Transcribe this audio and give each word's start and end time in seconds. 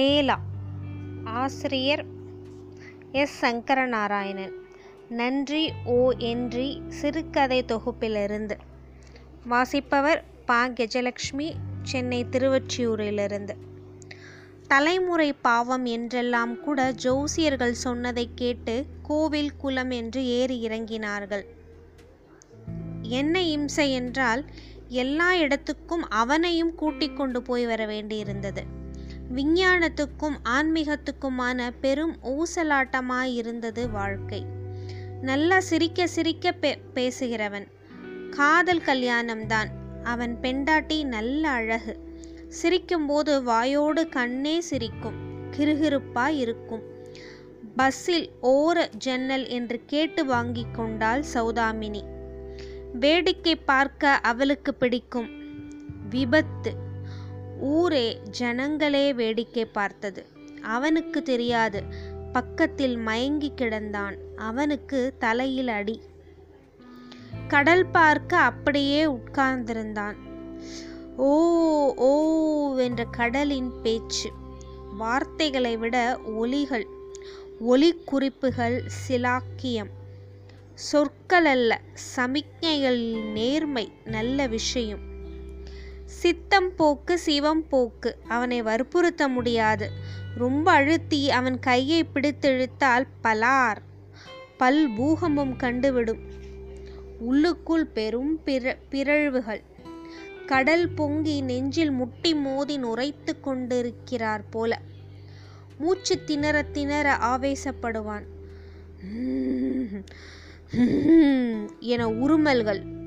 மேலா. 0.00 0.40
ஆசிரியர் 1.24 2.04
எஸ். 3.12 3.44
சங்கரநாராயணன். 3.44 4.52
நன்றி 5.08 5.72
ஓ. 5.84 6.12
என்றி 6.18 6.88
சிறுகதை 6.88 7.64
தொகுப்பிலிருந்து. 7.64 8.56
வாசிப்பவர் 9.44 10.24
பா. 10.46 10.66
கெஜலக்ஷ்மி 10.66 11.52
சென்னை 11.82 12.24
திருவொற்றியூரிலிருந்து. 12.24 13.54
தலைமுறை 14.66 15.32
பாவம் 15.32 15.84
என்றெல்லாம் 15.84 16.60
கூட 16.60 16.94
ஜோசியர்கள் 17.02 17.70
சொன்னதை 17.70 18.30
கேட்டு 18.34 18.86
கோவில் 19.02 19.56
குலம் 19.56 19.90
என்று 19.90 20.26
ஏறி 20.26 20.68
இறங்கினார்கள். 20.68 21.44
என்ன 23.02 23.42
இம்சை 23.42 23.92
என்றால் 23.92 24.44
எல்லா 24.88 25.34
இடத்துக்கும் 25.34 26.08
அவனையும் 26.08 26.74
கூட்டிக் 26.74 27.16
கொண்டு 27.16 27.42
போய் 27.42 27.66
வர 27.66 27.86
வேண்டியிருந்தது. 27.86 28.78
விஞ்ஞானத்துக்கும் 29.34 30.36
ஆன்மீகத்துக்குமான 30.44 31.70
பெரும் 31.80 32.16
ஊசலாட்டமாயிருந்தது 32.22 33.90
வாழ்க்கை. 33.90 34.44
நல்லா 35.20 35.60
சிரிக்க 35.60 36.06
சிரிக்க 36.06 36.52
பே 36.52 36.78
பேசுகிறவன். 36.94 37.66
காதல் 38.30 38.80
கல்யாணம்தான். 38.80 39.68
அவன் 40.02 40.40
பெண்டாட்டி 40.40 41.04
நல்ல 41.04 41.48
அழகு. 41.48 41.98
சிரிக்கும்போது 42.62 43.42
வாயோடு 43.42 44.08
கண்ணே 44.08 44.60
சிரிக்கும். 44.60 45.14
கிருகிருப்பாய் 45.56 46.38
இருக்கும். 46.38 46.82
பஸ்ஸில் 47.76 48.30
ஓர 48.42 48.88
ஜன்னல் 48.88 49.46
என்று 49.46 49.80
கேட்டு 49.86 50.24
வாங்கி 50.24 50.66
கொண்டாள் 50.72 51.24
சௌதாமினி. 51.34 52.02
வேடிக்கை 52.92 53.56
பார்க்க 53.56 54.10
அவளுக்கு 54.10 54.74
பிடிக்கும். 54.74 55.28
விபத்து. 56.08 56.88
ஊரே 57.60 58.20
ஜனங்களே 58.38 59.14
வேடிக்கை 59.14 59.64
பார்த்தது. 59.64 60.26
அவனுக்கு 60.62 61.22
தெரியாது. 61.22 61.82
பக்கத்தில் 62.32 62.96
மயங்கி 62.96 63.52
கிடந்தான். 63.56 64.16
அவனுக்கு 64.36 65.14
தலையில் 65.18 65.68
அடி. 65.68 66.00
கடல் 67.48 67.86
பார்க்க 67.86 68.38
அப்படியே 68.38 69.06
உட்கார்ந்திருந்தான். 69.06 70.14
ஓ 71.16 71.32
ஓ 71.94 72.76
என்ற 72.76 73.04
கடலின் 73.04 73.72
பேச்சு. 73.82 74.30
வார்த்தைகளை 74.98 75.76
விட 75.76 76.18
ஒலிகள். 76.18 76.86
ஒலி 77.60 78.02
குறிப்புகள் 78.04 78.84
சிலாக்கியம். 79.08 79.90
சொற்கள் 80.74 81.44
அல்ல 81.44 81.80
சமிக்ஞைகள் 82.16 83.22
நேர்மை 83.22 83.92
நல்ல 84.04 84.46
விஷயம். 84.46 85.09
சித்தம் 86.10 86.74
போக்கு 86.74 87.18
சிவம் 87.18 87.68
போக்கு. 87.68 88.16
அவனை 88.28 88.62
வற்புறுத்த 88.62 89.28
முடியாது. 89.28 89.90
ரொம்ப 90.36 90.72
அழுத்தி 90.72 91.30
அவன் 91.30 91.58
கையை 91.58 92.04
பிடித்திழுத்தால் 92.04 93.06
பலார். 93.22 93.76
பல் 94.56 94.90
பூகம்பம் 94.90 95.56
கண்டுவிடும். 95.56 96.18
உள்ளுக்குள் 97.18 97.86
பெரும் 97.86 98.42
பிற 98.42 98.78
பிறழ்வுகள். 98.90 99.62
கடல் 100.46 100.88
பொங்கி 100.88 101.40
நெஞ்சில் 101.40 101.90
முட்டி 101.90 102.34
மோதி 102.34 102.78
நுரைத்து 102.78 103.40
கொண்டிருக்கிறார் 103.40 104.48
போல. 104.48 104.80
மூச்சு 105.78 106.24
திணற 106.24 106.62
திணற 106.62 107.16
ஆவேசப்படுவான். 107.16 108.24
என 111.80 112.06
உருமல்கள் 112.06 112.99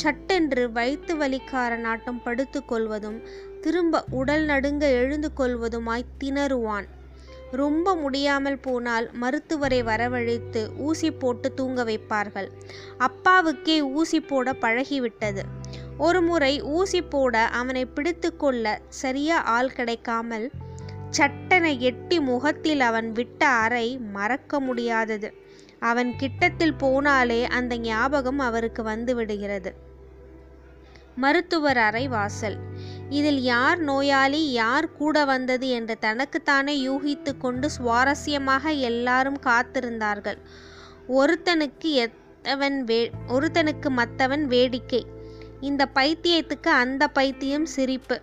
சட்டென்று 0.00 0.62
வயிற்று 0.72 1.14
வலிக்கார 1.16 1.76
நாட்டம் 1.76 2.22
படுத்து 2.22 2.60
கொள்வதும் 2.64 3.18
திரும்ப 3.60 4.04
உடல் 4.10 4.44
நடுங்க 4.44 4.84
எழுந்து 5.00 5.28
கொள்வதுமாய் 5.36 6.10
திணறுவான். 6.20 6.86
ரொம்ப 7.60 7.94
முடியாமல் 7.94 8.58
போனால் 8.58 9.06
மருத்துவரை 9.12 9.80
வரவழைத்து 9.82 10.60
ஊசி 10.78 11.08
போட்டு 11.12 11.48
தூங்க 11.54 11.84
வைப்பார்கள். 11.84 12.48
அப்பாவுக்கே 13.06 13.76
ஊசி 13.92 14.20
போட 14.20 14.52
பழகிவிட்டது. 14.60 15.44
ஒருமுறை 15.98 16.52
ஊசி 16.76 17.00
போட 17.14 17.42
அவனை 17.60 17.84
பிடித்து 17.86 18.30
கொள்ள 18.36 18.64
சரியா 19.00 19.38
ஆள் 19.56 19.72
கிடைக்காமல் 19.72 20.46
சட்டனை 21.18 21.74
எட்டி 21.90 22.16
முகத்தில் 22.20 22.80
அவன் 22.80 23.10
விட்ட 23.12 23.42
அறை 23.64 23.86
மறக்க 24.12 24.60
முடியாதது. 24.60 25.30
அவன் 25.90 26.10
கிட்டத்தில் 26.16 26.80
போனாலே 26.80 27.40
அந்த 27.58 27.74
ஞாபகம் 27.76 28.42
அவருக்கு 28.48 28.82
வந்து 28.82 29.14
விடுகிறது. 29.14 29.70
மருத்துவர் 31.22 31.80
அறை 31.86 32.04
வாசல். 32.08 32.56
இதில் 33.10 33.40
யார் 33.42 33.80
நோயாளி 33.80 34.40
யார் 34.52 34.88
கூட 34.92 35.24
வந்தது 35.24 35.68
என்று 35.78 35.94
தனக்குத்தானே 35.98 36.74
யூகித்து 36.88 37.32
கொண்டு 37.38 37.68
சுவாரஸ்யமாக 37.76 38.64
எல்லாரும் 38.90 39.38
காத்திருந்தார்கள். 39.46 40.38
ஒருத்தனுக்கு 41.18 41.90
எத்தவன் 42.04 42.78
வே 42.90 43.00
ஒருத்தனுக்கு 43.28 43.88
மற்றவன் 44.00 44.44
வேடிக்கை. 44.46 45.02
இந்த 45.60 45.82
பைத்தியத்துக்கு 45.94 46.70
அந்த 46.82 47.02
பைத்தியம் 47.08 47.68
சிரிப்பு. 47.76 48.18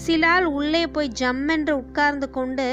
சிலால் 0.00 0.46
உள்ளே 0.58 0.82
போய் 0.86 1.14
ஜம்மென்று 1.20 1.72
உட்கார்ந்து 1.82 2.26
கொண்டு 2.30 2.66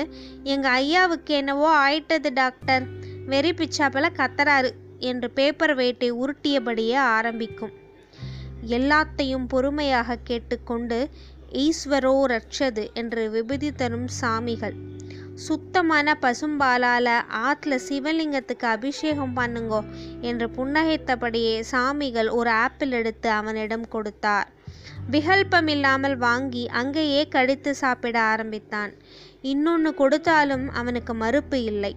எங்க 0.44 0.68
ஐயாவுக்கு 0.82 1.34
என்னவோ 1.42 1.70
ஆயிட்டது 1.84 2.30
டாக்டர். 2.34 2.84
வெறி 3.26 3.52
பிச்சாப்பில் 3.52 4.16
கத்துறாரு 4.20 4.72
என்று 5.12 5.30
பேப்பர் 5.38 5.76
வேட்டை 5.76 6.10
உருட்டியபடியே 6.14 6.98
ஆரம்பிக்கும். 7.16 7.74
எல்லாத்தையும் 8.68 9.48
பொறுமையாக 9.48 10.18
கேட்டுக்கொண்டு 10.24 11.10
ஈஸ்வரோ 11.52 12.14
ரட்சது 12.24 12.94
என்று 12.94 13.30
விபதி 13.30 13.72
தரும் 13.76 14.08
சாமிகள். 14.22 14.76
சுத்தமான 15.36 16.18
பசும்பாலால் 16.22 17.10
ஆற்றுல 17.30 17.80
சிவலிங்கத்துக்கு 17.90 18.64
அபிஷேகம் 18.64 19.38
பண்ணுங்கோ 19.38 19.84
என்று 20.22 20.50
புன்னகைத்தபடியே 20.50 21.64
சாமிகள் 21.72 22.30
ஒரு 22.30 22.50
ஆப்பிள் 22.50 22.92
எடுத்து 22.92 23.30
அவனிடம் 23.30 23.88
கொடுத்தார். 23.88 24.52
விகல்பம் 25.12 25.68
இல்லாமல் 25.68 26.18
வாங்கி 26.18 26.68
அங்கேயே 26.68 27.28
கடித்து 27.28 27.76
சாப்பிட 27.76 28.22
ஆரம்பித்தான். 28.22 28.94
இன்னொன்று 29.42 29.94
கொடுத்தாலும் 29.94 30.70
அவனுக்கு 30.70 31.14
மறுப்பு 31.14 31.64
இல்லை. 31.64 31.96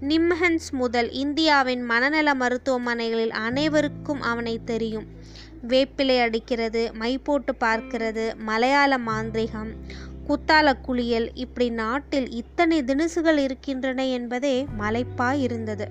நிம்ஹன்ஸ் 0.00 0.70
முதல் 0.70 1.10
இந்தியாவின் 1.10 1.82
மனநல 1.82 2.34
மருத்துவமனைகளில் 2.34 3.30
அனைவருக்கும் 3.30 4.20
அவனை 4.20 4.60
தெரியும். 4.64 5.23
வேப்பிலை 5.68 6.16
அடிக்கிறது 6.20 6.82
மை 6.92 7.18
போட்டு 7.18 7.54
பார்க்கிறது 7.60 8.24
மலையாள 8.36 8.98
மாந்திரிகம் 8.98 9.70
குத்தால 10.28 10.80
குளியல் 10.80 11.26
இப்படி 11.34 11.70
நாட்டில் 11.70 12.28
இத்தனை 12.30 12.78
தினுசுகள் 12.82 13.36
இருக்கின்றன 13.36 14.06
என்பதே 14.06 14.66
மலைப்பாய் 14.78 15.40
இருந்தது. 15.40 15.86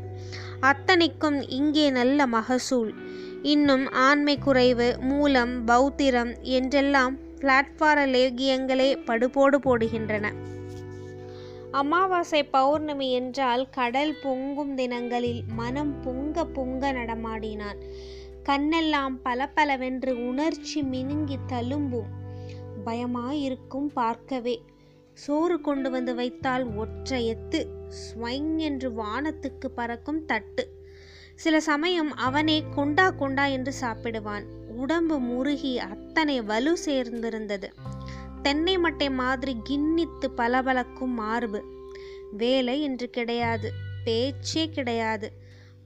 அத்தனைக்கும் 0.60 1.38
இங்கே 1.50 1.86
நல்ல 1.90 2.26
மகசூல். 2.28 2.92
இன்னும் 3.42 3.86
ஆண்மை 3.92 4.36
குறைவு 4.38 4.88
மூலம் 5.00 5.54
பௌத்திரம் 5.68 6.32
என்றெல்லாம் 6.42 7.16
பிளாட்பார 7.40 8.06
லேகியங்களே 8.16 8.90
படுபோடு 9.06 9.60
போடுகின்றன. 9.60 10.26
அமாவாசை 11.72 12.42
பௌர்ணமி 12.44 13.12
என்றால் 13.12 13.64
கடல் 13.70 14.16
பொங்கும் 14.24 14.76
தினங்களில் 14.76 15.42
மனம் 15.56 15.94
பொங்க 16.02 16.46
பொங்க 16.46 16.92
நடமாடினான். 16.92 17.80
கண்ணெல்லாம் 18.44 19.16
பலபலவென்று 19.24 20.28
உணர்ச்சி 20.28 20.82
மினுங்கி 20.82 21.38
தழும்பும். 21.48 22.10
பயமாயிருக்கும் 22.86 23.88
பார்க்கவே. 23.94 24.64
சோறு 25.14 25.62
கொண்டு 25.62 25.90
வந்து 25.90 26.16
வைத்தால் 26.16 26.76
ஒற்றை 26.76 27.36
எத்து 27.36 27.66
ஸ்வைங் 27.90 28.58
என்று 28.58 28.92
வானத்துக்கு 28.92 29.68
பறக்கும் 29.76 30.26
தட்டு. 30.26 30.82
சில 31.36 31.60
சமயம் 31.60 32.16
அவனே 32.16 32.64
கொண்டா 32.76 33.10
கொண்டா 33.10 33.46
என்று 33.46 33.74
சாப்பிடுவான். 33.82 34.44
உடம்பு 34.76 35.20
முருகி 35.20 35.80
அத்தனை 35.80 36.42
வலு 36.42 36.78
சேர்ந்திருந்தது. 36.86 37.64
தென்னை 38.42 38.78
மட்டை 38.78 39.14
மாதிரி 39.14 39.58
கிண்ணித்து 39.70 40.28
பளபளக்கும் 40.36 41.14
மார்பு. 41.14 41.64
வேலை 42.32 42.82
என்று 42.82 43.10
கிடையாது 43.10 43.72
பேச்சே 44.04 44.70
கிடையாது. 44.70 45.32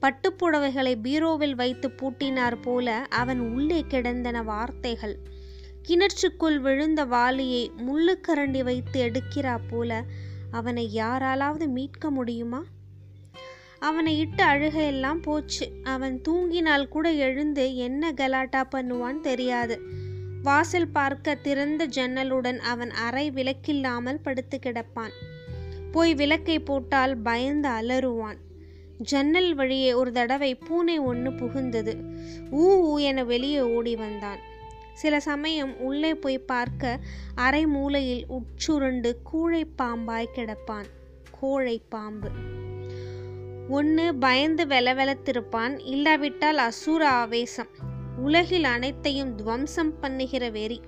பட்டுப்புடவைகளை 0.02 0.94
பீரோவில் 1.02 1.54
வைத்து 1.54 1.88
பூட்டினார் 1.88 2.56
போல 2.62 3.06
அவன் 3.08 3.40
உள்ளே 3.40 3.84
கிடந்தன 3.88 4.42
வார்த்தைகள். 4.42 5.16
கிணற்றுக்குள் 5.88 6.58
விழுந்த 6.60 7.04
வாளியை 7.04 7.72
முள்ளுக்கரண்டி 7.76 8.62
வைத்து 8.62 8.98
எடுக்கிறா 9.04 9.58
போல 9.68 10.04
அவனை 10.50 10.90
யாராலாவது 10.92 11.68
மீட்க 11.68 12.10
முடியுமா? 12.10 12.64
அவனை 13.78 14.18
இட்டு 14.18 14.44
அழுகையெல்லாம் 14.44 15.22
போச்சு. 15.22 15.72
அவன் 15.82 16.20
தூங்கினால் 16.28 16.88
கூட 16.88 17.12
எழுந்து 17.12 17.76
என்ன 17.76 18.12
கலாட்டா 18.12 18.68
பண்ணுவான் 18.70 19.20
தெரியாது. 19.20 19.80
வாசல் 20.42 20.88
பார்க்க 20.88 21.34
திறந்த 21.34 21.86
ஜன்னலுடன் 21.86 22.58
அவன் 22.58 22.90
அறை 22.90 23.30
விளக்கில்லாமல் 23.30 24.22
படுத்து 24.22 24.58
கிடப்பான். 24.62 25.14
போய் 25.90 26.14
விளக்கை 26.14 26.58
போட்டால் 26.60 27.16
பயந்து 27.18 27.68
அலறுவான். 27.68 28.38
ஜன்னல் 28.98 29.54
வழியே 29.54 29.92
ஒரு 29.92 30.12
தடவை 30.12 30.54
பூனை 30.54 30.98
ஒன்று 30.98 31.30
புகுந்தது. 31.30 31.96
ஊ 32.52 32.64
ஊ 32.64 33.00
என 33.00 33.24
வெளியே 33.24 33.60
ஓடி 33.60 33.96
வந்தான். 33.96 34.38
சில 34.92 35.20
சமயம் 35.20 35.80
உள்ளே 35.80 36.14
போய் 36.14 36.38
பார்க்க 36.38 36.98
அரை 37.34 37.66
மூலையில் 37.66 38.26
உட்சுருண்டு 38.28 39.14
கூழை 39.32 39.64
பாம்பாய் 39.78 40.28
கிடப்பான். 40.34 40.84
கோழை 41.40 41.82
பாம்பு. 41.88 42.28
ஒன்று 43.68 44.14
பயந்து 44.14 44.64
வெலவெலத்திருப்பான் 44.66 45.80
இல்லாவிட்டால் 45.84 46.56
அசுர 46.56 47.08
ஆவேசம். 47.08 47.68
உலகில் 48.16 48.64
அனைத்தையும் 48.64 49.34
துவம்சம் 49.34 50.00
பண்ணுகிற 50.00 50.50
வெறி. 50.50 50.80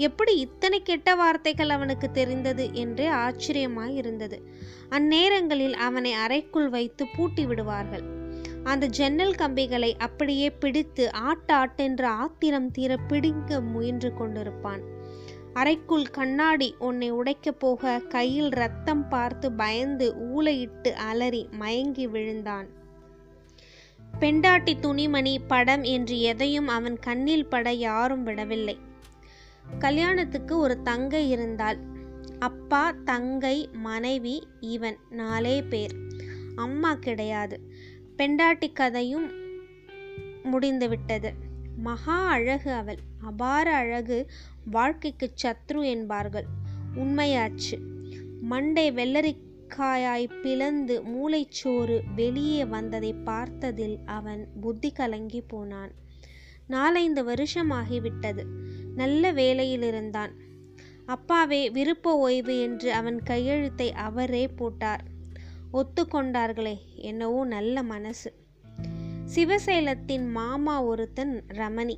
எப்படி 0.00 0.32
இத்தனை 0.36 0.78
கெட்ட 0.82 1.14
வார்த்தைகள் 1.14 1.68
அவனுக்கு 1.68 2.08
தெரிந்தது 2.10 2.64
என்றே 2.74 3.06
ஆச்சரியமாய் 3.24 3.94
இருந்தது. 3.94 4.38
அந்நேரங்களில் 4.90 5.76
அவனை 5.86 6.12
அறைக்குள் 6.12 6.68
வைத்து 6.68 7.04
பூட்டி 7.16 7.44
விடுவார்கள். 7.46 8.04
அந்த 8.64 8.86
ஜன்னல் 8.98 9.34
கம்பிகளை 9.34 9.90
அப்படியே 9.98 10.48
பிடித்து 10.62 11.04
ஆட்ட 11.28 11.48
ஆட்டென்று 11.56 12.08
ஆத்திரம் 12.22 12.70
தீர 12.70 12.96
பிடிங்க 13.08 13.60
முயன்று 13.72 14.10
கொண்டிருப்பான். 14.18 14.82
அறைக்குள் 15.52 16.08
கண்ணாடி 16.10 16.68
உன்னை 16.78 17.08
உடைக்கப் 17.12 17.58
போக 17.58 17.98
கையில் 18.08 18.52
ரத்தம் 18.62 19.08
பார்த்து 19.08 19.46
பயந்து 19.52 20.06
ஊளையிட்டு 20.30 20.92
அலறி 21.08 21.42
மயங்கி 21.52 22.06
விழுந்தான். 22.06 22.68
பெண்டாட்டி 24.20 24.74
துணிமணி 24.80 25.34
படம் 25.46 25.84
என்று 25.94 26.16
எதையும் 26.20 26.68
அவன் 26.68 26.98
கண்ணில் 26.98 27.50
பட 27.54 27.72
யாரும் 27.86 28.22
விடவில்லை. 28.22 28.76
கல்யாணத்துக்கு 29.78 30.58
ஒரு 30.58 30.82
தங்கை 30.82 31.30
இருந்தாள். 31.30 31.78
அப்பா 32.38 32.90
தங்கை 33.04 33.68
மனைவி 33.72 34.46
இவன் 34.60 34.96
நாலே 35.10 35.62
பேர். 35.62 35.94
அம்மா 36.56 36.94
கிடையாது. 36.94 37.72
பெண்டாட்டி 38.16 38.72
கதையும் 38.72 39.30
முடிந்துவிட்டது 40.42 41.32
மகா 41.76 42.26
அழகு 42.26 42.72
அவள். 42.72 42.98
அபார 43.20 43.74
அழகு 43.74 44.26
வாழ்க்கைக்கு 44.64 45.32
சத்ரு 45.42 45.84
என்பார்கள். 45.84 46.44
உண்மையாச்சு. 46.94 47.78
மண்டை 48.40 48.92
வெள்ளரிக்காயாய் 48.92 50.40
பிளந்து 50.42 51.02
மூளைச்சோறு 51.02 52.00
வெளியே 52.14 52.64
வந்ததை 52.64 53.14
பார்த்ததில் 53.14 53.98
அவன் 54.04 54.48
புத்தி 54.60 54.92
கலங்கி 54.92 55.40
போனான். 55.40 55.90
நாலைந்து 56.70 57.22
வருஷமாகிவிட்டது. 57.24 58.44
நல்ல 58.94 59.32
வேலையில் 59.32 59.82
இருந்தான் 59.82 60.32
அப்பாவே 61.06 61.70
விருப்ப 61.70 62.16
ஓய்வு 62.18 62.60
என்று 62.60 62.92
அவன் 62.92 63.22
கையெழுத்தை 63.22 63.92
அவரே 63.92 64.48
போட்டார். 64.48 65.04
ஒத்துக்கொண்டார்களே 65.72 66.76
என்னவோ 66.96 67.44
நல்ல 67.44 67.82
மனசு. 67.82 68.30
சிவசேலத்தின் 69.34 70.26
மாமா 70.30 70.82
ஒருத்தன் 70.82 71.34
ரமணி 71.54 71.96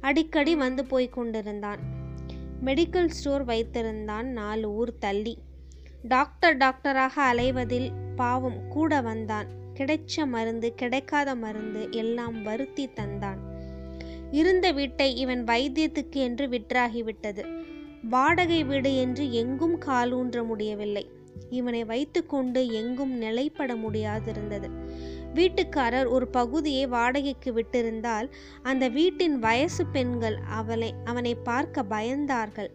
அடிக்கடி 0.00 0.56
வந்து 0.56 0.84
போய் 0.84 1.08
கொண்டிருந்தான். 1.08 1.80
மெடிக்கல் 2.64 3.06
ஸ்டோர் 3.06 3.44
வைத்திருந்தான் 3.44 4.28
நாலு 4.32 4.68
ஊர் 4.74 4.92
தள்ளி. 4.98 5.34
டாக்டர் 6.02 6.56
டாக்டராக 6.56 7.14
அலைவதில் 7.32 7.90
பாவம் 8.16 8.60
கூட 8.68 9.00
வந்தான். 9.00 9.48
கிடைச்ச 9.74 10.26
மருந்து 10.26 10.74
கிடைக்காத 10.74 11.34
மருந்து 11.34 11.82
எல்லாம் 11.90 12.42
வருத்தி 12.42 12.86
தந்தான். 12.88 13.40
இருந்த 14.38 14.66
வீட்டை 14.72 15.08
இவன் 15.16 15.42
வைத்தியத்துக்கு 15.44 16.18
என்று 16.28 16.46
விற்றாகிவிட்டது. 16.46 17.42
வாடகை 18.08 18.60
வீடு 18.64 18.90
என்று 18.96 19.24
எங்கும் 19.32 19.76
காலூன்ற 19.80 20.38
முடியவில்லை. 20.44 21.04
இவனை 21.50 21.84
வைத்துக்கொண்டு 21.84 22.60
எங்கும் 22.80 23.14
நிலைப்பட 23.14 23.74
முடியாதிருந்தது. 23.74 24.68
வீட்டுக்காரர் 25.34 26.08
ஒரு 26.08 26.26
பகுதியை 26.28 26.84
வாடகைக்கு 26.86 27.50
விட்டிருந்தால் 27.52 28.28
அந்த 28.62 28.84
வீட்டின் 28.88 29.36
வயசு 29.38 29.84
பெண்கள் 29.86 30.36
அவளை 30.58 30.90
அவனை 31.04 31.34
பார்க்க 31.48 31.84
பயந்தார்கள். 31.94 32.70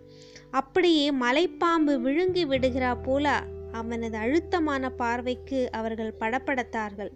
அப்படியே 0.52 1.08
மலைப்பாம்பு 1.24 1.96
விழுங்கி 2.02 2.46
விடுகிறா 2.46 2.92
போல 3.04 3.28
அவனது 3.72 4.18
அழுத்தமான 4.18 4.84
பார்வைக்கு 5.02 5.60
அவர்கள் 5.72 6.20
படப்படத்தார்கள் 6.20 7.12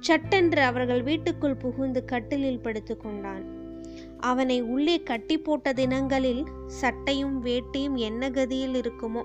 சட்டென்று 0.00 0.62
அவர்கள் 0.62 1.02
வீட்டுக்குள் 1.02 1.60
புகுந்து 1.62 2.00
கட்டிலில் 2.04 2.62
படுத்துக்கொண்டான். 2.64 3.42
அவனை 4.18 4.62
உள்ளே 4.62 5.02
கட்டி 5.02 5.38
போட்ட 5.38 5.72
தினங்களில் 5.72 6.44
சட்டையும் 6.66 7.44
வேட்டியும் 7.44 7.94
என்ன 7.94 8.30
கதியில் 8.30 8.74
இருக்குமோ? 8.74 9.22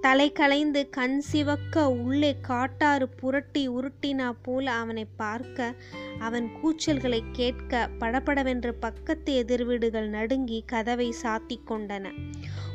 தலை 0.00 0.32
கலைந்து 0.32 0.88
கண் 0.88 1.20
சிவக்க 1.20 1.90
உள்ளே 1.90 2.36
காட்டாறு 2.40 3.08
புரட்டி 3.08 3.68
உருட்டினா 3.68 4.34
போல 4.42 4.72
அவனை 4.72 5.06
பார்க்க 5.16 5.74
அவன் 6.18 6.50
கூச்சல்களை 6.62 7.22
கேட்க 7.32 7.88
படபடவென்று 7.98 8.74
பக்கத்து 8.74 9.34
எதிர்வீடுகள் 9.34 10.08
நடுங்கி 10.08 10.62
கதவை 10.66 11.14
சாத்தி 11.22 11.56
கொண்டன. 11.66 12.12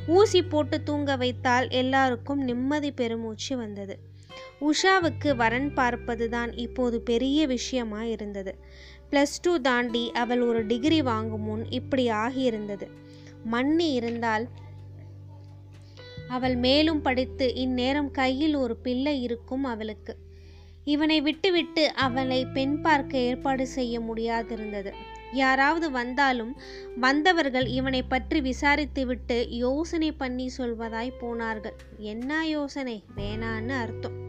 ஊசி 0.07 0.44
போட்டு 0.44 0.83
தூங்க 0.83 1.15
வைத்தால் 1.15 1.69
எல்லாருக்கும் 1.69 2.39
நிம்மதி 2.39 2.92
பெருமூச்சு 2.92 3.57
வந்தது. 3.57 4.12
உஷாவுக்கு 4.62 5.36
வரன் 5.36 5.74
பார்ப்பதுதான் 5.75 6.57
இப்போது 6.57 7.01
பெரிய 7.01 7.48
விஷயமா 7.48 8.04
இருந்தது 8.04 8.57
ப்ளஸ் 9.13 9.42
டூ 9.42 9.57
தாண்டி 9.57 10.12
அவள் 10.12 10.42
ஒரு 10.42 10.65
டிகிரி 10.65 11.01
வாங்கும் 11.01 11.42
முன் 11.42 11.69
இப்படி 11.69 12.10
ஆகியிருந்தது. 12.10 12.88
மண்ணி 13.51 13.94
இருந்தால் 13.94 14.48
அவள் 16.27 16.56
மேலும் 16.56 17.01
படித்து 17.01 17.56
இந்நேரம் 17.56 18.12
கையில் 18.12 18.56
ஒரு 18.56 18.75
பிள்ளை 18.75 19.21
இருக்கும் 19.21 19.63
அவளுக்கு. 19.63 20.18
இவனை 20.83 21.21
விட்டுவிட்டு 21.21 21.94
அவளை 21.94 22.45
பெண் 22.45 22.81
பார்க்க 22.81 23.18
ஏற்பாடு 23.18 23.68
செய்ய 23.68 24.00
முடியாதிருந்தது. 24.00 24.94
யாராவது 25.33 25.92
வந்தாலும் 25.92 26.57
வந்தவர்கள் 27.00 27.65
இவனை 27.65 28.04
பற்றி 28.04 28.42
விசாரித்துவிட்டு 28.42 29.48
யோசனை 29.50 30.12
பண்ணி 30.12 30.51
சொல்வதாய் 30.57 31.19
போனார்கள். 31.19 31.75
என்ன 31.98 32.48
யோசனை? 32.48 33.04
வேணான்னு 33.15 33.69
அர்த்தம். 33.69 34.22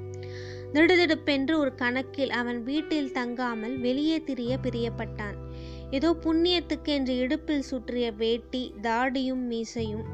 திடுதிடுப்பென்று 0.74 1.58
ஒரு 1.58 1.74
கணக்கில் 1.74 2.30
அவன் 2.30 2.62
வீட்டில் 2.62 3.12
தங்காமல் 3.12 3.78
வெளியே 3.78 4.22
திரிய 4.22 4.58
பிரியப்பட்டான். 4.62 5.34
ஏதோ 5.90 6.12
புண்ணியத்துக்கு 6.12 6.84
என்று 6.84 7.16
இடுப்பில் 7.16 7.62
சுற்றிய 7.62 8.12
வேட்டி 8.12 8.74
தாடியும் 8.82 9.46
மீசையும் 9.46 10.04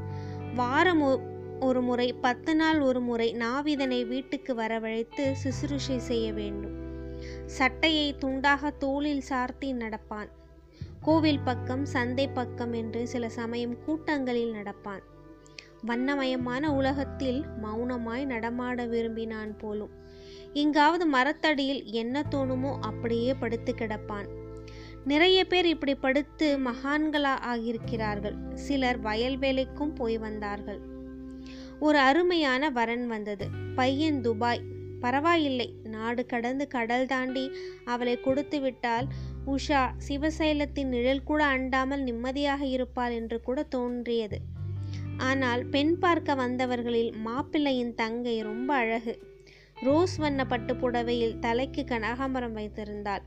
வாரம் 0.55 1.01
ஒ- 1.01 1.19
ஒரு 1.59 1.81
முறை 1.81 2.13
பத்து 2.13 2.55
நாள் 2.55 2.79
ஒரு 2.79 2.99
முறை 2.99 3.33
நாவிதனை 3.33 4.07
வீட்டுக்கு 4.07 4.55
வரவழைத்து 4.55 5.35
சிசுருஷை 5.43 5.97
செய்ய 5.97 6.33
வேண்டும். 6.33 6.75
சட்டையை 7.45 8.15
துண்டாக 8.21 8.77
தோளில் 8.77 9.21
சார்த்தி 9.21 9.73
நடப்பான். 9.73 10.29
கோவில் 11.01 11.39
பக்கம் 11.39 11.85
சந்தை 11.85 12.27
பக்கம் 12.27 12.73
என்று 12.73 13.07
சில 13.07 13.29
சமயம் 13.29 13.83
கூட்டங்களில் 13.83 14.53
நடப்பான். 14.53 15.03
வண்ணமயமான 15.87 16.75
உலகத்தில் 16.75 17.45
மௌனமாய் 17.63 18.25
நடமாட 18.25 18.85
விரும்பினான் 18.85 19.57
போலும். 19.57 19.99
எங்காவது 20.53 21.07
மரத்தடியில் 21.07 21.85
என்ன 21.85 22.23
தோணுமோ 22.31 22.77
அப்படியே 22.79 23.33
படுத்து 23.33 23.73
கிடப்பான். 23.73 24.27
நிறைய 25.05 25.45
பேர் 25.45 25.65
இப்படி 25.65 25.95
படுத்து 25.95 26.57
மகான்களா 26.57 27.35
ஆகியிருக்கிறார்கள். 27.47 28.53
சிலர் 28.53 28.99
வயல் 28.99 29.37
வேலைக்கும் 29.37 29.95
போய் 29.95 30.17
வந்தார்கள். 30.17 30.79
ஒரு 31.79 31.97
அருமையான 31.97 32.69
வரன் 32.69 33.07
வந்தது. 33.07 33.47
பையன் 33.75 34.21
துபாய். 34.21 34.61
பரவாயில்லை 34.99 35.73
நாடு 35.83 36.25
கடந்து 36.25 36.67
கடல் 36.67 37.05
தாண்டி 37.05 37.51
அவளை 37.85 38.19
கொடுத்து 38.19 38.59
விட்டால் 38.59 39.07
உஷா 39.45 39.89
சிவசைலத்தின் 40.07 40.85
நிழல் 40.85 41.23
கூட 41.23 41.45
அண்டாமல் 41.45 42.01
நிம்மதியாக 42.01 42.65
இருப்பாள் 42.65 43.11
என்று 43.11 43.41
கூட 43.41 43.63
தோன்றியது. 43.63 44.39
ஆனால் 45.17 45.65
பெண் 45.65 45.97
பார்க்க 45.97 46.35
வந்தவர்களில் 46.35 47.13
மாப்பிள்ளையின் 47.25 47.93
தங்கை 47.93 48.41
ரொம்ப 48.41 48.73
அழகு. 48.73 49.30
ரோஸ் 49.83 50.17
வண்ண 50.17 50.45
பட்டு 50.45 50.73
புடவையில் 50.73 51.39
தலைக்கு 51.39 51.83
கனகாம்பரம் 51.87 52.55
வைத்திருந்தாள். 52.55 53.21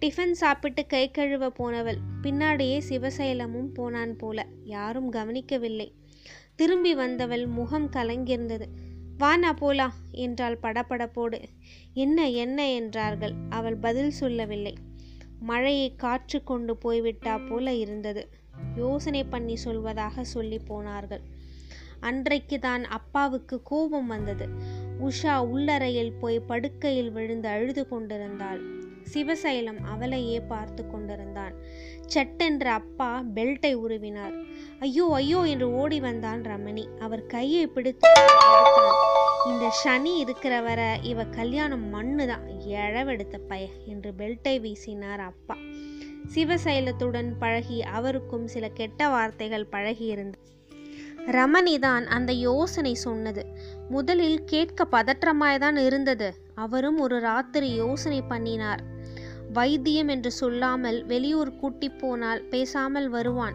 டிஃபன் 0.00 0.30
சாப்பிட்டு 0.30 0.86
கை 0.86 1.10
கழுவ 1.10 1.50
போனவள் 1.50 1.98
பின்னாடியே 2.22 2.80
சிவசைலமும் 2.88 3.74
போனான் 3.74 4.16
போல. 4.16 4.46
யாரும் 4.64 5.10
கவனிக்கவில்லை. 5.10 5.94
திரும்பி 6.54 6.94
வந்தவள் 6.94 7.46
முகம் 7.46 7.90
கலங்கியிருந்தது. 7.90 8.66
வானா 9.18 9.52
போலா 9.60 9.88
என்றாள் 10.10 10.58
படபடப்போடு. 10.62 11.42
என்ன 11.94 12.30
என்ன 12.30 12.72
என்றார்கள். 12.72 13.34
அவள் 13.48 13.76
பதில் 13.76 14.10
சொல்லவில்லை. 14.10 14.74
மழையை 15.40 15.94
காற்று 15.96 16.42
கொண்டு 16.42 16.76
போய்விட்டா 16.76 17.48
போல 17.48 17.74
இருந்தது. 17.74 18.28
யோசனை 18.76 19.24
பண்ணி 19.24 19.56
சொல்வதாக 19.64 20.20
சொல்லி 20.20 20.58
போனார்கள். 20.58 21.20
அன்றைக்கு 22.00 22.58
தான் 22.58 22.84
அப்பாவுக்கு 22.84 23.62
கோபம் 23.62 24.06
வந்தது. 24.06 24.48
உஷா 25.00 25.34
உள்ளறையில் 25.52 26.12
போய் 26.20 26.38
படுக்கையில் 26.40 27.10
விழுந்து 27.10 27.48
அழுது 27.48 27.88
கொண்டிருந்தாள். 27.88 28.60
சிவசைலம் 29.12 29.80
அவளையே 29.92 30.40
பார்த்து 30.40 30.86
கொண்டிருந்தான். 30.86 31.54
சட்டென்று 32.06 32.68
அப்பா 32.68 33.22
பெல்ட்டை 33.36 33.72
உருவினார். 33.74 34.34
ஐயோ 34.78 35.06
ஐயோ 35.12 35.40
என்று 35.44 35.72
ஓடி 35.72 36.00
வந்தான் 36.00 36.42
ரமணி. 36.42 36.84
அவர் 37.00 37.26
கையை 37.26 37.66
பிடித்து 37.66 38.10
இந்த 39.50 39.66
சனி 39.70 40.18
இருக்கிற 40.18 40.60
வர 40.60 40.98
இவ 41.02 41.24
கல்யாணம் 41.24 41.88
மண்ணு 41.88 42.26
தான் 42.26 42.46
எழவெடுத்த 42.66 43.38
பய 43.48 43.64
என்று 43.86 44.12
பெல்ட்டை 44.12 44.54
வீசினார் 44.64 45.22
அப்பா. 45.30 45.56
சிவசைலத்துடன் 46.34 47.30
பழகி 47.38 47.82
அவருக்கும் 47.82 48.46
சில 48.46 48.68
கெட்ட 48.68 49.08
வார்த்தைகள் 49.08 49.70
பழகியிருந்தார் 49.72 50.42
ரமணி 51.26 51.78
தான் 51.78 52.06
அந்த 52.06 52.32
யோசனை 52.32 52.94
சொன்னது. 52.94 53.42
முதலில் 53.88 54.44
கேட்க 54.44 54.86
பதற்றமாய்தான் 54.92 55.76
இருந்தது. 55.76 56.34
அவரும் 56.54 56.98
ஒரு 56.98 57.20
ராத்திரி 57.20 57.74
யோசனை 57.74 58.22
பண்ணினார். 58.22 58.82
வைத்தியம் 59.52 60.08
என்று 60.08 60.30
சொல்லாமல் 60.30 61.04
வெளியூர் 61.04 61.56
கூட்டி 61.56 61.88
போனால் 61.88 62.42
பேசாமல் 62.42 63.08
வருவான். 63.08 63.54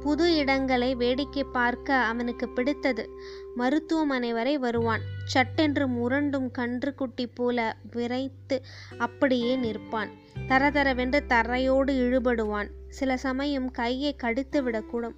புது 0.00 0.34
இடங்களை 0.34 0.94
வேடிக்கை 0.94 1.44
பார்க்க 1.44 1.94
அவனுக்கு 1.94 2.48
பிடித்தது. 2.48 3.10
மருத்துவமனை 3.54 4.32
வரை 4.32 4.58
வருவான். 4.58 5.00
சட்டென்று 5.24 5.88
முரண்டும் 5.88 6.50
கன்று 6.50 6.94
குட்டி 6.94 7.26
போல 7.26 7.76
விரைத்து 7.90 8.62
அப்படியே 8.98 9.56
நிற்பான். 9.56 10.08
தரதரவென்று 10.48 11.20
தரையோடு 11.28 11.92
இழுபடுவான். 11.92 12.68
சில 12.88 13.16
சமயம் 13.16 13.70
கையை 13.70 14.14
கடித்து 14.14 14.62
விடக்கூடும் 14.62 15.14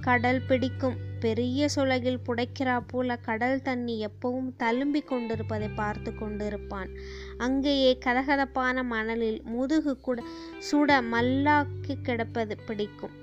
கடல் 0.00 0.42
பிடிக்கும். 0.48 1.12
பெரிய 1.24 1.68
சுலகில் 1.74 2.22
புடைக்கிறா 2.26 2.76
போல 2.86 3.16
கடல் 3.16 3.62
தண்ணி 3.62 3.94
எப்பவும் 4.06 4.48
தழும்பி 4.58 5.00
கொண்டிருப்பதை 5.04 5.68
பார்த்து 5.68 6.10
கொண்டிருப்பான். 6.10 6.90
அங்கேயே 7.36 7.92
கதகதப்பான 8.04 8.84
மணலில் 8.84 9.42
முதுகு 9.44 9.92
கூட 10.00 10.22
சுட 10.70 10.98
மல்லாக்கி 11.12 11.94
கிடப்பது 12.02 12.56
பிடிக்கும். 12.66 13.14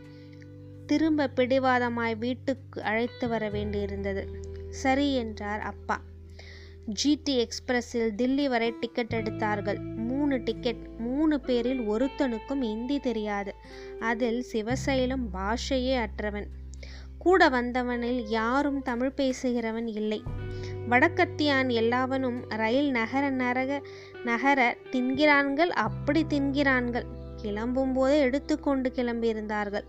திரும்ப 0.88 1.30
பிடிவாதமாய் 1.36 2.18
வீட்டுக்கு 2.18 2.80
அழைத்து 2.84 3.28
வர 3.28 3.50
வேண்டியிருந்தது. 3.50 4.24
சரி 4.70 5.16
என்றார் 5.16 5.60
அப்பா. 5.60 5.98
ஜிடி 7.04 7.36
எக்ஸ்பிரஸில் 7.44 8.16
தில்லி 8.18 8.48
வரை 8.48 8.70
டிக்கெட் 8.80 9.14
எடுத்தார்கள். 9.14 9.80
மூணு 10.08 10.44
டிக்கெட் 10.44 10.84
மூணு 10.98 11.40
பேரில் 11.40 11.84
ஒருத்தனுக்கும் 11.90 12.62
இந்தி 12.62 13.00
தெரியாது. 13.00 13.54
அதில் 14.00 14.42
சிவசைலம் 14.52 15.28
பாஷையே 15.34 15.96
அற்றவன். 15.98 16.50
கூட 17.24 17.50
வந்தவனில் 17.50 18.22
யாரும் 18.30 18.80
தமிழ் 18.82 19.16
பேசுகிறவன் 19.16 19.90
இல்லை. 20.00 20.20
வடக்கத்தியான் 20.90 21.70
எல்லாவனும் 21.82 22.40
ரயில் 22.62 22.92
நகர 22.92 23.24
நரக 23.42 23.72
நகர 24.24 24.60
தின்கிறான்கள் 24.92 25.72
அப்படி 25.86 26.22
தின்கிறான்கள். 26.26 27.08
கிளம்பும் 27.42 27.94
போதே 27.94 28.18
எடுத்துக்கொண்டு 28.20 28.90
கிளம்பியிருந்தார்கள். 28.96 29.86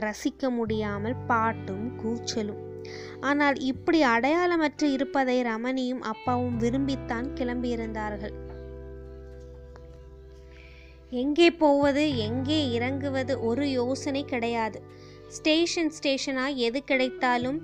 ரசிக்க 0.00 0.50
முடியாமல் 0.50 1.16
பாட்டும் 1.26 1.86
கூச்சலும். 2.00 2.60
ஆனால் 3.20 3.56
இப்படி 3.70 3.98
அடையாளமற்று 4.04 4.86
இருப்பதை 4.92 5.36
ரமணியும் 5.42 6.02
அப்பாவும் 6.12 6.56
விரும்பித்தான் 6.58 7.28
கிளம்பியிருந்தார்கள். 7.34 8.34
எங்கே 11.22 11.48
போவது 11.62 12.02
எங்கே 12.16 12.58
இறங்குவது 12.70 13.34
ஒரு 13.40 13.64
யோசனை 13.70 14.22
கிடையாது. 14.24 14.78
ஸ்டேஷன் 15.36 15.92
ஸ்டேஷனாக 15.98 16.54
எது 16.54 16.84
கிடைத்தாலும் 16.84 17.58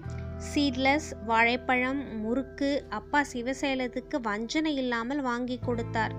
சீட்லெஸ் 0.55 1.09
வாழைப்பழம் 1.27 2.19
முறுக்கு 2.19 2.85
அப்பா 2.89 3.25
சிவசேலத்துக்கு 3.33 4.17
வஞ்சனை 4.23 4.77
இல்லாமல் 4.77 5.21
வாங்கி 5.21 5.59
கொடுத்தார். 5.59 6.15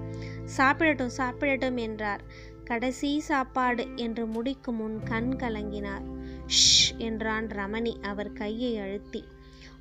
சாப்பிடட்டும் 0.57 1.15
சாப்பிடட்டும் 1.17 1.77
என்றார். 1.77 2.23
கடைசி 2.63 3.19
சாப்பாடு 3.19 3.87
என்று 3.95 4.25
முடிக்கும் 4.27 4.75
முன் 4.75 4.99
கண் 5.03 5.31
கலங்கினார். 5.37 6.05
ஷ் 6.47 6.97
என்றான் 6.97 7.47
ரமணி 7.47 7.93
அவர் 8.01 8.33
கையை 8.33 8.77
அழுத்தி. 8.77 9.23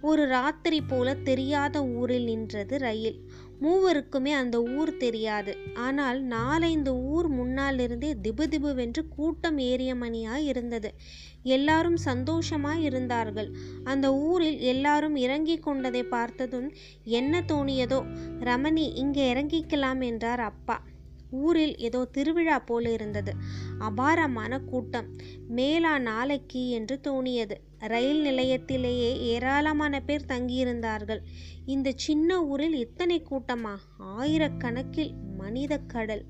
ஒரு 0.00 0.26
ராத்திரி 0.26 0.80
போல 0.80 1.14
தெரியாத 1.14 1.84
ஊரில் 1.84 2.24
நின்றது 2.24 2.78
ரயில். 2.78 3.18
மூவருக்குமே 3.62 4.32
அந்த 4.32 4.56
ஊர் 4.62 4.96
தெரியாது. 4.96 5.52
ஆனால் 5.74 6.20
நாலைந்து 6.22 6.92
ஊர் 6.96 7.28
முன்னாலிருந்தே 7.32 8.10
திபு 8.22 8.44
திபுவென்று 8.48 9.08
கூட்டம் 9.08 9.58
ஏறிய 9.58 9.94
மணியாய் 9.94 10.44
இருந்தது. 10.44 10.90
எல்லாரும் 11.42 11.96
சந்தோஷமாய் 11.96 12.82
இருந்தார்கள். 12.82 13.50
அந்த 13.84 14.06
ஊரில் 14.14 14.60
எல்லாரும் 14.72 15.16
இறங்கி 15.16 15.58
கொண்டதை 15.58 16.02
பார்த்ததும் 16.02 16.68
என்ன 17.04 17.40
தோணியதோ 17.40 18.00
ரமணி 18.40 18.86
இங்கே 18.94 19.34
இறங்கிக்கலாம் 19.34 20.02
என்றார் 20.04 20.40
அப்பா. 20.40 20.78
ஊரில் 21.30 21.76
ஏதோ 21.76 22.04
திருவிழா 22.04 22.58
போல 22.58 22.92
இருந்தது. 22.92 23.32
அபாரமான 23.78 24.58
கூட்டம். 24.58 25.06
மேலா 25.48 25.98
நாளைக்கு 25.98 26.68
என்று 26.68 27.00
தோணியது. 27.02 27.56
ரயில் 27.78 28.22
நிலையத்திலேயே 28.22 29.20
ஏராளமான 29.20 30.00
பேர் 30.00 30.24
தங்கியிருந்தார்கள். 30.28 31.18
இந்த 31.66 31.92
சின்ன 31.96 32.44
ஊரில் 32.44 32.74
இத்தனை 32.74 33.26
கூட்டமா? 33.30 33.76
ஆயிரக்கணக்கில் 33.98 35.12
மனித 35.36 35.78
கடல். 35.78 36.24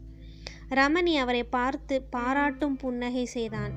ரமணி 0.71 1.17
அவரை 1.17 1.45
பார்த்து 1.45 2.03
பாராட்டும் 2.03 2.77
புன்னகை 2.77 3.25
செய்தான். 3.25 3.73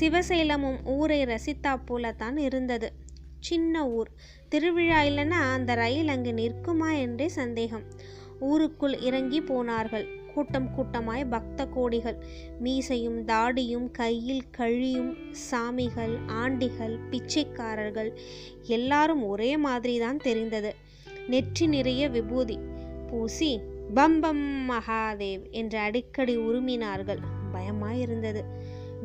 சிவசேலமும் 0.00 0.84
ஊரை 0.84 1.24
ரசித்தா 1.24 1.80
போலத்தான் 1.84 2.36
இருந்தது. 2.36 2.92
சின்ன 3.38 3.88
ஊர். 3.88 4.10
திருவிழா 4.48 5.02
இல்லைன்னா 5.02 5.52
அந்த 5.52 5.74
ரயில் 5.74 6.08
அங்கு 6.08 6.32
நிற்குமா 6.32 6.98
என்றே 6.98 7.28
சந்தேகம். 7.28 7.82
ஊருக்குள் 8.40 8.98
இறங்கி 8.98 9.40
போனார்கள். 9.40 10.22
கூட்டம் 10.34 10.68
கூட்டமாய் 10.76 11.24
பக்த 11.24 11.66
கோடிகள் 11.76 12.18
மீசையும் 12.64 13.18
தாடியும் 13.30 13.88
கையில் 13.90 14.44
கழியும் 14.50 15.12
சாமிகள் 15.50 16.14
ஆண்டிகள் 16.42 16.96
பிச்சைக்காரர்கள் 17.10 18.10
எல்லாரும் 18.78 19.22
ஒரே 19.26 19.52
மாதிரி 19.56 19.94
தான் 19.98 20.20
தெரிந்தது. 20.26 20.72
நெற்றி 21.28 21.66
நிறைய 21.66 22.02
விபூதி 22.08 22.56
பூசி 23.10 23.52
பம்பம் 23.94 24.44
மகாதேவ் 24.70 25.44
என்று 25.60 25.78
அடிக்கடி 25.78 26.36
உருமினார்கள். 26.38 27.22
பயமாயிருந்தது 27.54 28.42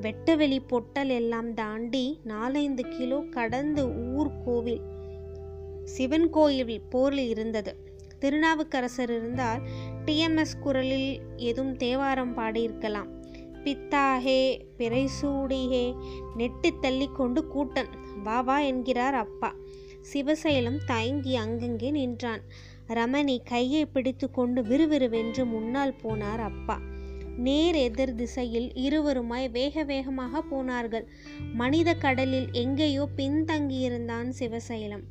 வெட்டவெளி 0.03 0.59
பொட்டல் 0.67 1.09
எல்லாம் 1.09 1.49
தாண்டி 1.53 2.05
நாலைந்து 2.23 2.83
கிலோ 2.95 3.19
கடந்து 3.35 3.83
ஊர் 4.15 4.31
கோவில் 4.45 4.81
சிவன் 5.95 6.29
கோயில் 6.29 6.81
போரில் 6.93 7.29
இருந்தது. 7.33 7.71
திருநாவுக்கரசர் 8.21 9.11
இருந்தால் 9.17 9.61
டிஎம்எஸ் 10.05 10.59
குரலில் 10.59 11.21
எதுவும் 11.35 11.75
தேவாரம் 11.75 12.37
பாடியிருக்கலாம். 12.37 13.09
பித்தாகே 13.63 14.41
பிறைசூடிகே 14.77 15.95
நெட்டு 16.35 16.69
தள்ளி 16.81 17.07
கொண்டு 17.07 17.41
கூட்டன் 17.53 17.91
வா 18.23 18.41
வா 18.41 18.59
என்கிறார் 18.59 19.13
அப்பா. 19.13 19.55
சிவசைலம் 20.13 20.79
தயங்கி 20.85 21.35
அங்கங்கே 21.35 21.91
நின்றான். 21.91 22.41
ரமணி 22.87 23.39
கையை 23.43 23.85
பிடித்து 23.85 24.31
கொண்டு 24.31 24.63
விறுவிறுவென்று 24.63 25.45
முன்னால் 25.45 25.93
போனார் 26.03 26.39
அப்பா. 26.39 26.79
நேர் 27.37 27.75
எதிர் 27.75 28.15
திசையில் 28.15 28.71
இருவருமாய் 28.73 29.49
வேக 29.49 29.83
வேகமாக 29.83 30.41
போனார்கள். 30.41 31.07
மனித 31.53 31.93
கடலில் 31.93 32.47
எங்கேயோ 32.51 33.07
பின்தங்கியிருந்தான் 33.17 34.29
சிவசைலம். 34.39 35.05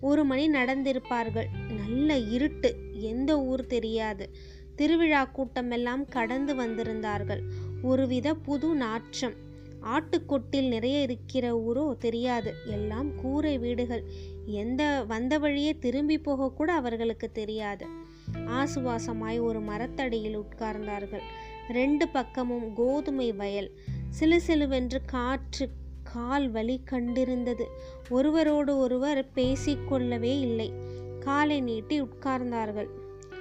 ஒரு 0.00 0.24
மணி 0.24 0.50
நடந்திருப்பார்கள். 0.50 1.46
நல்ல 1.86 2.18
இருட்டு. 2.18 2.76
எந்த 2.92 3.40
ஊர் 3.40 3.66
தெரியாது. 3.66 4.30
திருவிழா 4.76 5.30
கூட்டமெல்லாம் 5.36 6.04
கடந்து 6.08 6.54
வந்திருந்தார்கள். 6.54 7.42
ஒருவித 7.82 8.34
புது 8.34 8.74
நாற்றம். 8.74 9.34
ஆட்டுக்கொட்டில் 9.82 10.68
நிறைய 10.68 11.02
இருக்கிற 11.02 11.62
ஊரோ 11.68 11.96
தெரியாது. 11.96 12.54
எல்லாம் 12.66 13.14
கூரை 13.14 13.58
வீடுகள். 13.58 14.04
எந்த 14.46 15.04
வந்த 15.04 15.38
வழியே 15.38 15.78
திரும்பி 15.78 16.18
போக 16.18 16.50
கூட 16.50 16.72
அவர்களுக்கு 16.72 17.32
தெரியாது. 17.32 17.86
ஆசுவாசமாய் 18.34 19.40
ஒரு 19.40 19.60
மரத்தடியில் 19.60 20.38
உட்கார்ந்தார்கள். 20.38 21.22
ரெண்டு 21.68 22.08
பக்கமும் 22.08 22.74
கோதுமை 22.74 23.32
வயல். 23.32 23.70
சிலு 24.08 24.40
சிலுவென்று 24.46 24.98
காற்று 25.06 25.68
கால் 26.12 26.50
வலி 26.50 26.80
கண்டிருந்தது. 26.90 27.64
ஒருவரோடு 28.08 28.78
ஒருவர் 28.78 29.28
பேசிக்கொள்ளவே 29.34 30.40
இல்லை. 30.40 30.72
காலை 31.20 31.60
நீட்டி 31.60 32.02
உட்கார்ந்தார்கள். 32.02 32.88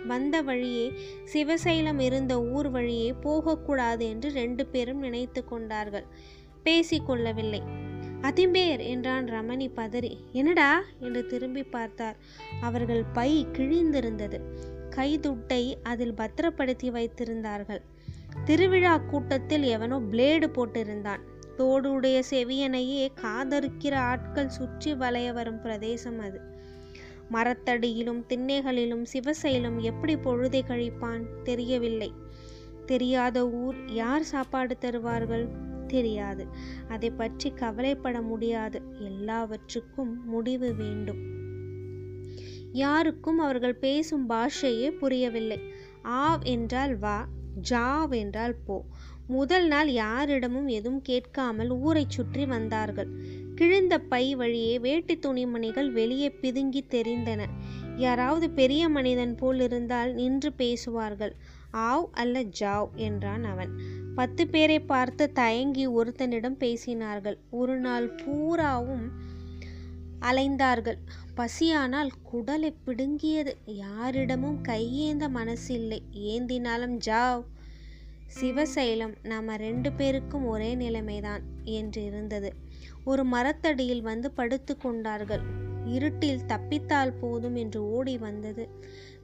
வந்த 0.08 0.42
வழியே 0.42 0.92
சிவசைலம் 1.34 2.00
இருந்த 2.00 2.44
ஊர் 2.44 2.70
வழியே 2.70 3.14
போகக்கூடாது 3.14 4.10
என்று 4.10 4.30
ரெண்டு 4.32 4.66
பேரும் 4.66 5.00
நினைத்து 5.00 5.46
கொண்டார்கள். 5.46 6.06
பேசிக்கொள்ளவில்லை 6.64 7.62
அதிம்பேர் 8.22 8.84
என்றான் 8.88 9.26
ரமணி 9.26 9.70
பதறி. 9.76 10.18
என்னடா? 10.32 10.84
என்று 11.00 11.26
திரும்பி 11.26 11.64
பார்த்தார். 11.64 12.16
அவர்கள் 12.62 13.04
பை 13.14 13.48
கிழிந்திருந்தது. 13.54 14.40
கைதுட்டை 14.90 15.76
அதில் 15.84 16.14
பத்திரப்படுத்தி 16.14 16.90
வைத்திருந்தார்கள். 16.90 17.82
திருவிழா 18.46 18.98
கூட்டத்தில் 18.98 19.64
எவனோ 19.64 20.00
பிளேடு 20.12 20.48
போட்டிருந்தான். 20.48 21.24
தோடுடைய 21.58 22.18
செவியனையே 22.30 23.08
காதறுக்கிற 23.22 23.96
ஆட்கள் 23.96 24.50
சுற்றி 24.50 24.94
வளைய 24.94 25.34
வரும் 25.34 25.62
பிரதேசம் 25.62 26.20
அது. 26.20 26.40
மரத்தடியிலும் 27.32 28.22
திண்ணைகளிலும் 28.30 29.06
சிவசைலும் 29.14 29.80
எப்படி 29.82 30.16
பொழுதை 30.16 30.62
கழிப்பான் 30.68 31.24
தெரியவில்லை. 31.44 32.14
தெரியாத 32.86 33.50
ஊர் 33.50 33.80
யார் 33.94 34.24
சாப்பாடு 34.24 34.78
தருவார்கள் 34.78 35.48
தெரியாது. 35.88 36.48
அதை 36.88 37.10
பற்றி 37.10 37.50
கவலைப்பட 37.52 38.22
முடியாது. 38.22 38.82
எல்லாவற்றுக்கும் 39.00 40.14
முடிவு 40.26 40.74
வேண்டும். 40.74 41.22
யாருக்கும் 42.72 43.40
அவர்கள் 43.40 43.76
பேசும் 43.76 44.30
பாஷையே 44.30 44.90
புரியவில்லை. 44.92 45.60
ஆவ் 46.04 46.44
என்றால் 46.44 46.96
வா 46.98 47.28
ஜாவ் 47.70 48.12
என்றால் 48.16 48.56
போ. 48.66 48.86
முதல் 49.28 49.68
நாள் 49.68 49.90
யாரிடமும் 49.90 50.68
எதுவும் 50.68 51.02
கேட்காமல் 51.02 51.70
ஊரைச் 51.70 52.10
சுற்றி 52.10 52.46
வந்தார்கள். 52.46 53.10
கிழிந்த 53.56 54.00
பை 54.00 54.36
வழியே 54.36 54.80
வேட்டி 54.80 55.20
துணிமணிகள் 55.20 55.92
வெளியே 55.92 56.30
பிதுங்கி 56.42 56.82
தெரிந்தன. 56.90 57.46
யாராவது 57.96 58.50
பெரிய 58.50 58.90
மனிதன் 58.90 59.36
போல் 59.36 59.60
இருந்தால் 59.60 60.14
நின்று 60.14 60.54
பேசுவார்கள். 60.54 61.36
ஆவ் 61.74 62.06
அல்ல 62.12 62.44
ஜாவ் 62.60 62.90
என்றான் 62.96 63.44
அவன். 63.44 63.70
பத்து 64.16 64.48
பேரை 64.48 64.80
பார்த்து 64.80 65.32
தயங்கி 65.32 65.88
ஒருத்தனிடம் 65.88 66.58
பேசினார்கள். 66.60 67.38
ஒரு 67.50 67.78
நாள் 67.78 68.10
பூராவும் 68.10 69.12
அலைந்தார்கள். 70.22 70.98
பசியானால் 71.36 72.12
குடலை 72.34 72.74
பிடுங்கியது. 72.84 73.58
யாரிடமும் 73.66 74.60
கையேந்த 74.68 75.28
மனசில்லை. 75.30 76.00
ஏந்தினாலும் 76.14 76.98
ஜாவ் 77.06 77.44
சிவசைலம் 78.42 79.14
நாம 79.24 79.58
ரெண்டு 79.58 79.92
பேருக்கும் 79.92 80.48
ஒரே 80.48 80.76
நிலைமைதான் 80.76 81.42
என்று 81.64 82.04
இருந்தது. 82.04 82.54
ஒரு 83.04 83.24
மரத்தடியில் 83.24 84.02
வந்து 84.02 84.32
படுத்து 84.32 84.78
கொண்டார்கள். 84.78 85.42
இருட்டில் 85.86 86.42
தப்பித்தால் 86.48 87.14
போதும் 87.20 87.56
என்று 87.56 87.92
ஓடி 87.92 88.18
வந்தது. 88.18 88.70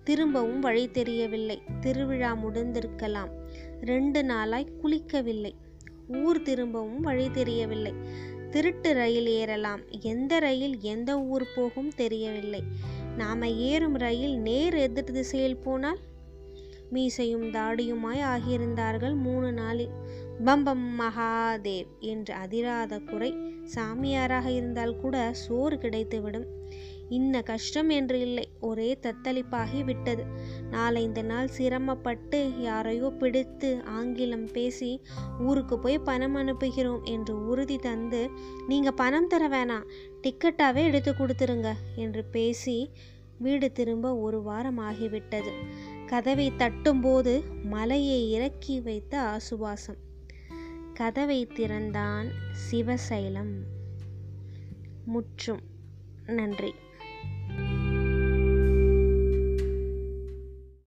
திரும்பவும் 0.03 0.59
வழி 0.59 0.91
தெரியவில்லை. 0.91 1.61
திருவிழா 1.79 2.37
முடிந்திருக்கலாம். 2.45 3.29
ரெண்டு 3.81 4.23
நாளாய் 4.23 4.71
குளிக்கவில்லை. 4.83 5.53
ஊர் 6.07 6.41
திரும்பவும் 6.41 7.01
வழி 7.01 7.31
தெரியவில்லை. 7.31 7.93
திருட்டு 8.51 8.93
ரயில் 8.93 9.27
ஏறலாம். 9.27 9.79
எந்த 10.01 10.39
ரயில் 10.39 10.79
எந்த 10.81 11.21
ஊர் 11.21 11.47
போகும் 11.55 11.91
தெரியவில்லை. 11.95 12.63
நாம 13.17 13.47
ஏறும் 13.47 13.95
ரயில் 13.95 14.37
நேர் 14.37 14.73
எதிர் 14.73 15.11
திசையில் 15.11 15.57
போனால் 15.57 15.97
மீசையும் 16.93 17.45
தாடியுமாய் 17.51 18.23
ஆகியிருந்தார்கள் 18.33 19.15
மூணு 19.25 19.51
நாளில். 19.51 19.93
பம்பம் 20.45 20.85
மகாதேவ் 20.99 21.91
என்று 22.11 22.33
அதிராத 22.33 22.99
குறை 22.99 23.31
சாமியாராக 23.75 24.47
இருந்தால் 24.51 24.99
கூட 24.99 25.15
சோறு 25.43 25.75
கிடைத்துவிடும். 25.75 26.47
இன்ன 27.09 27.41
கஷ்டம் 27.41 27.89
என்று 27.89 28.17
இல்லை 28.19 28.43
ஒரே 28.59 28.87
தத்தளிப்பாகி 29.01 29.79
விட்டது. 29.83 30.23
நாலைந்து 30.69 31.23
நாள் 31.23 31.47
சிரமப்பட்டு 31.47 32.39
யாரையோ 32.59 33.09
பிடித்து 33.21 33.69
ஆங்கிலம் 33.97 34.47
பேசி 34.51 34.91
ஊருக்கு 35.39 35.77
போய் 35.79 36.05
பணம் 36.09 36.35
அனுப்புகிறோம் 36.35 37.03
என்று 37.15 37.35
உறுதி 37.47 37.77
தந்து 37.77 38.21
நீங்க 38.67 38.91
பணம் 39.01 39.27
தர 39.27 39.47
வேணாம் 39.47 39.89
டிக்கெட்டாவே 40.23 40.83
எடுத்து 40.83 41.13
கொடுத்துருங்க 41.13 41.71
என்று 41.95 42.23
பேசி 42.25 42.77
வீடு 43.37 43.67
திரும்ப 43.71 44.07
ஒரு 44.17 44.39
வாரம் 44.41 44.79
ஆகிவிட்டது. 44.79 45.51
கதவை 46.05 46.51
தட்டும்போது 46.51 47.43
மலையை 47.63 48.31
இறக்கி 48.31 48.79
வைத்த 48.79 49.21
ஆசுவாசம். 49.21 49.97
கதவை 50.93 51.45
திறந்தான் 51.45 52.27
சிவசைலம். 52.71 53.53
முற்றும் 55.05 55.61
நன்றி. 56.25 56.73